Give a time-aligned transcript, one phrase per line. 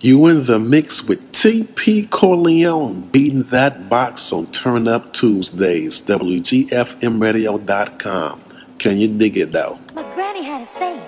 [0.00, 8.40] You in the mix with TP Corleone beating that box on Turn Up Tuesdays, WGFMradio.com.
[8.78, 9.80] Can you dig it though?
[9.96, 11.02] My granny had a saying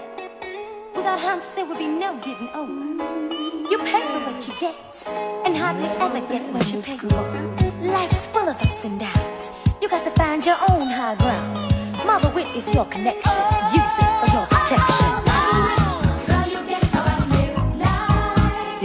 [0.96, 2.72] without humps, there would be no getting over.
[3.71, 5.07] You pay for what you get,
[5.46, 7.22] and hardly ever get what you pay for.
[7.86, 9.52] Life's full of ups and downs.
[9.80, 11.59] You got to find your own high ground.
[12.04, 13.41] Mother Wit is your connection.
[13.72, 15.39] Use it for your protection.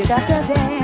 [0.07, 0.74] that a day.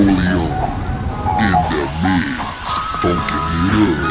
[0.00, 3.36] Corleone in the mix, funkin'
[3.82, 4.09] it up.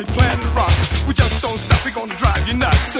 [0.00, 0.72] like planet rock.
[1.06, 2.96] We just don't stop, we gonna drive you nuts.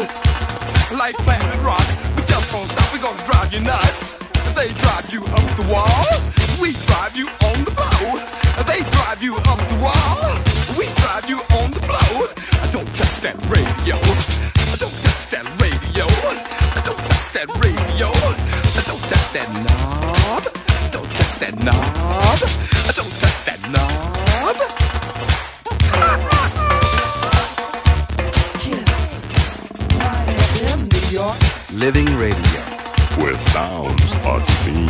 [0.92, 1.86] Like planet rock,
[2.16, 4.16] we just don't stop, we gonna drive you nuts.
[4.54, 6.08] They drive you up the wall,
[6.60, 8.20] we drive you on the floor.
[8.68, 10.20] They drive you up the wall,
[10.76, 12.28] we drive you on the floor.
[12.70, 13.96] Don't touch that radio.
[14.76, 16.06] Don't touch that radio.
[16.84, 18.08] Don't touch that radio.
[18.88, 20.44] Don't touch that knob.
[20.92, 22.09] Don't touch that knob.
[31.80, 32.60] Living Radio,
[33.16, 34.89] where sounds are seen.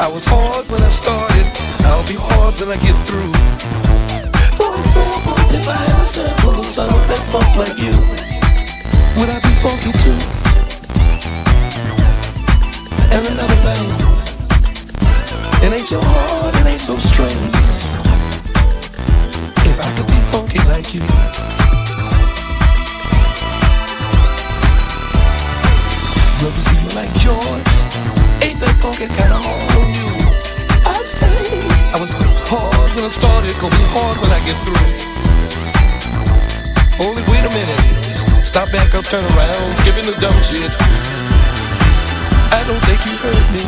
[0.00, 1.44] I was hard when I started,
[1.84, 3.36] I'll be hard when I get through.
[4.56, 7.92] For example, if I had a sample of someone that funk like you,
[9.20, 10.16] would I be funky too?
[13.12, 13.84] And another thing,
[15.68, 17.54] it ain't so hard, it ain't so strange.
[19.68, 21.04] If I could be funky like you.
[26.40, 28.19] Brothers, you like joy.
[28.42, 30.08] Ain't that funky kinda hard on you?
[30.88, 31.28] I say
[31.92, 32.12] I was
[32.48, 34.80] hard when I started, gonna be hard when I get through.
[34.80, 35.10] It.
[37.04, 37.80] Only wait a minute.
[38.44, 40.72] Stop back up, turn around, skipping the dumb shit.
[42.50, 43.64] I don't think you heard me.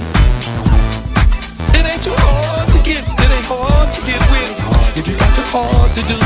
[1.76, 4.56] It ain't too hard to get, it ain't hard to get with.
[4.96, 6.16] If you got the hard to do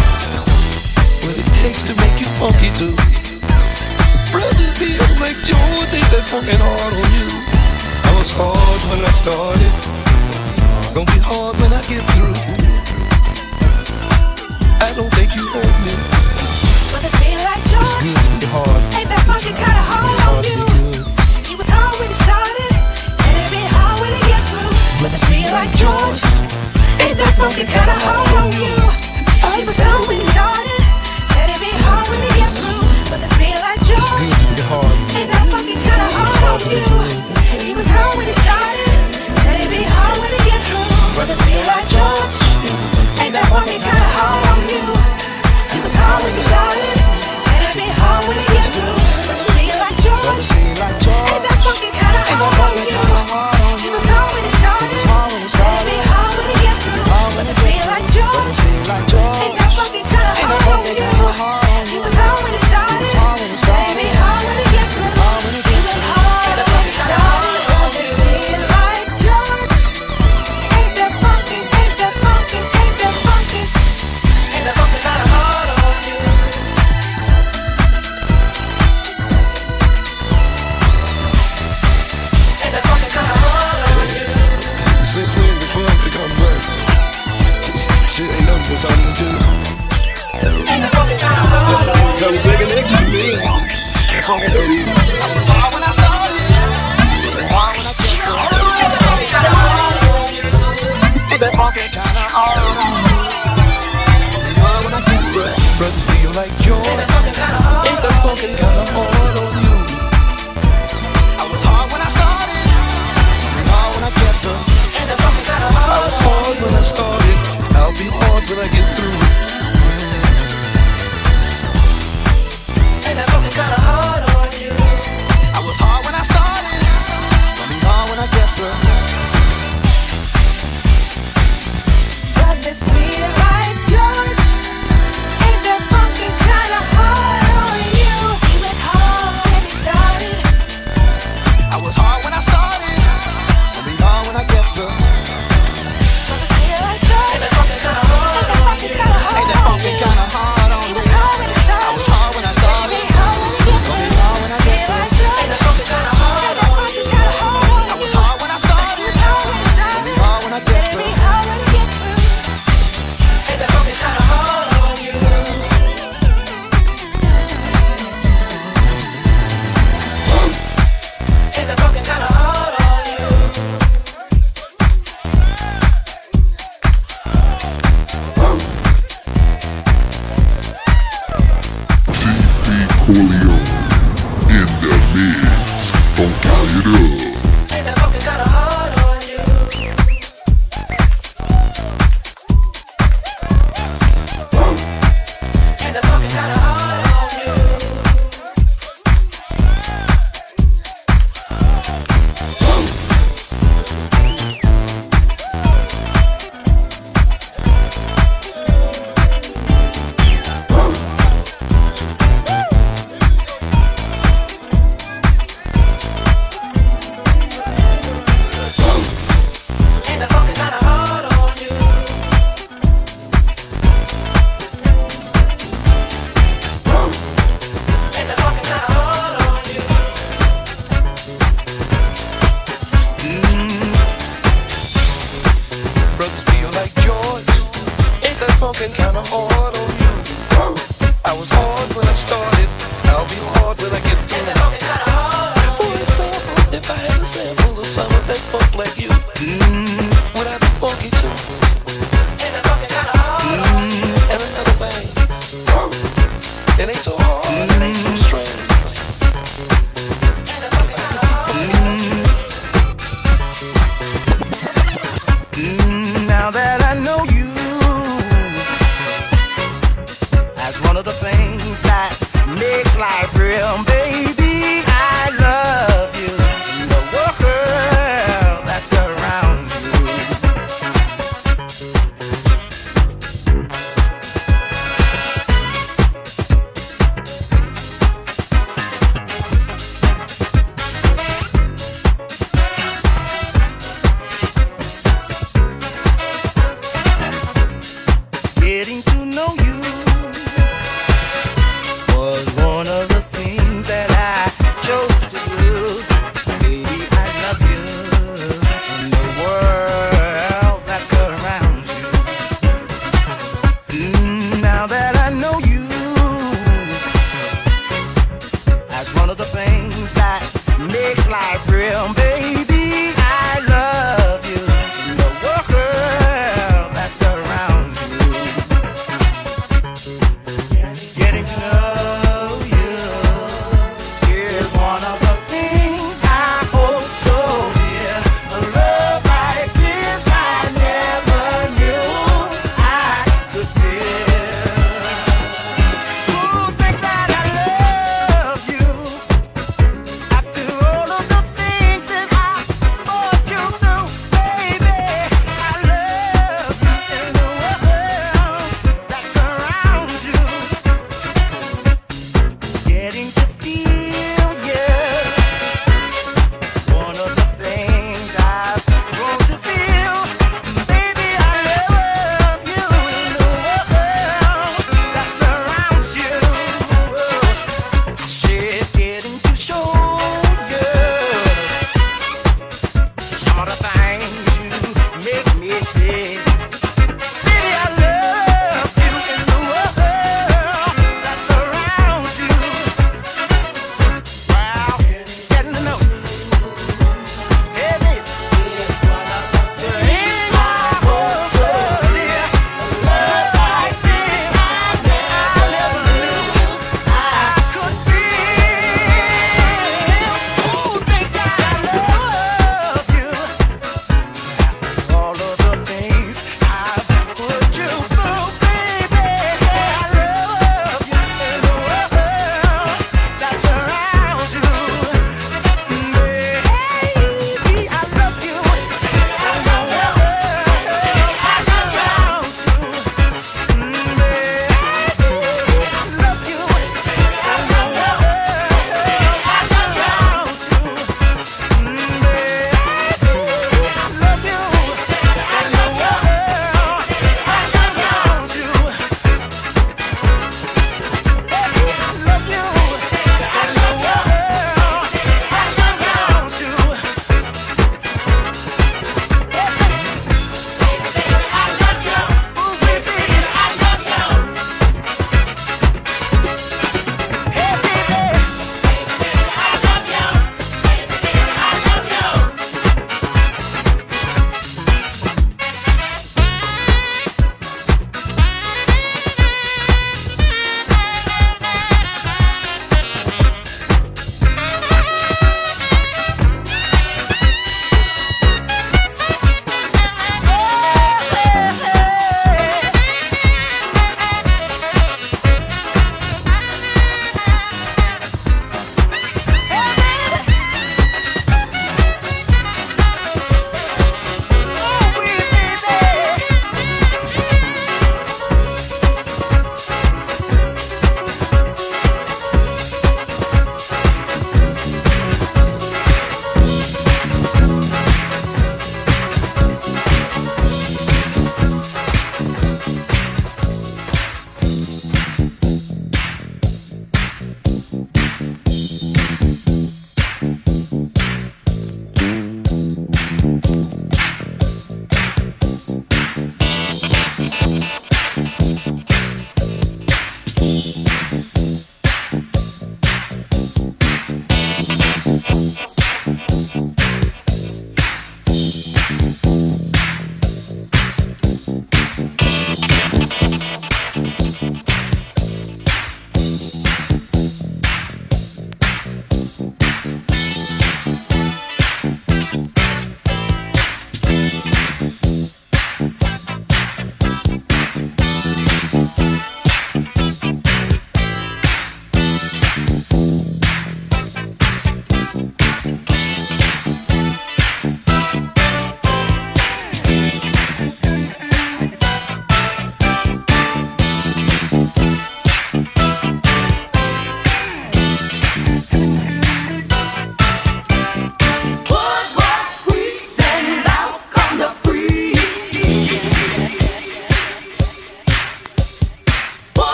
[1.26, 2.94] what it takes to make you funky too.
[4.30, 7.55] Brothers be like George, ain't that fucking hard on you?
[8.26, 9.70] Was hard when I started,
[10.90, 12.34] gonna be hard when I get through.
[14.82, 15.94] I don't think you heard me.
[16.90, 18.02] But it feel like It's George.
[18.02, 18.82] good to be hard.
[18.98, 21.06] Ain't that funky kinda hard It's on you?
[21.46, 22.72] He was hard when he started.
[23.14, 24.74] Said it'd be hard when he get through.
[25.06, 26.18] But it feel like George.
[27.06, 28.74] Ain't that funky kinda hard on you?
[29.54, 30.82] He was hard when he started.
[31.30, 32.82] Said it'd be hard when he get through.
[33.06, 34.18] But it feel like It's George.
[34.18, 34.94] good to be hard.
[35.14, 37.45] Ain't that funky kinda hard on you?
[37.62, 38.90] He was hard when he started.
[39.88, 40.84] Hard when he get through.
[41.30, 42.36] It feel like George.
[43.22, 44.84] Ain't that kinda hard on you?
[45.82, 46.96] Was hard when he started.
[48.02, 48.36] Hard when
[48.74, 48.96] through.
[49.32, 50.46] It feel like George.
[50.56, 54.55] Ain't that funky kinda hard on you?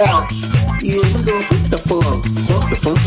[0.00, 0.30] out.
[0.80, 2.97] Yeah, we gon' fuck the fuck, fuck the fuck.